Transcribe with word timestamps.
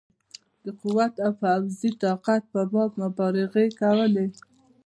د 0.63 0.65
قوت 0.81 1.13
او 1.25 1.31
پوځي 1.41 1.89
طاقت 2.03 2.41
په 2.53 2.61
باب 2.71 2.91
مبالغې 3.03 3.67
کولې. 3.81 4.27